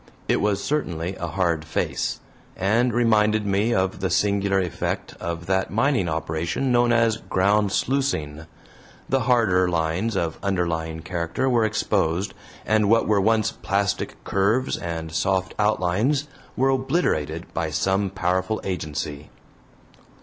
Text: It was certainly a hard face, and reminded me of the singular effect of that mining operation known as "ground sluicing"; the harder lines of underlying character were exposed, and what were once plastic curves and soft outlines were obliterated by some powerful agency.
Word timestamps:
It 0.27 0.41
was 0.41 0.63
certainly 0.63 1.15
a 1.17 1.27
hard 1.27 1.63
face, 1.63 2.21
and 2.57 2.91
reminded 2.91 3.45
me 3.45 3.71
of 3.71 3.99
the 3.99 4.09
singular 4.09 4.59
effect 4.59 5.13
of 5.19 5.45
that 5.45 5.69
mining 5.69 6.09
operation 6.09 6.71
known 6.71 6.91
as 6.91 7.17
"ground 7.17 7.71
sluicing"; 7.71 8.47
the 9.07 9.19
harder 9.19 9.67
lines 9.69 10.15
of 10.17 10.39
underlying 10.41 11.01
character 11.01 11.47
were 11.47 11.65
exposed, 11.65 12.33
and 12.65 12.89
what 12.89 13.07
were 13.07 13.21
once 13.21 13.51
plastic 13.51 14.15
curves 14.23 14.75
and 14.75 15.11
soft 15.11 15.53
outlines 15.59 16.27
were 16.57 16.69
obliterated 16.69 17.45
by 17.53 17.69
some 17.69 18.09
powerful 18.09 18.59
agency. 18.63 19.29